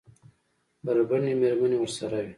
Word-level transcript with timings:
بربنډې 0.83 1.33
مېرمنې 1.41 1.77
ورسره 1.79 2.17
وې؟ 2.23 2.29